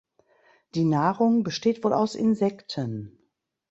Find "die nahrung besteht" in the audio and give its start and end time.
0.73-1.83